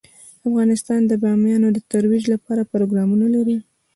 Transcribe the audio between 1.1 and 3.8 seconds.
بامیان د ترویج لپاره پروګرامونه لري.